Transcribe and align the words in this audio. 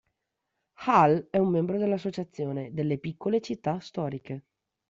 Hall 0.85 1.27
è 1.29 1.37
un 1.37 1.49
membro 1.49 1.77
dell'associazione 1.77 2.73
delle 2.73 2.97
piccole 2.97 3.39
città 3.39 3.77
storiche. 3.79 4.45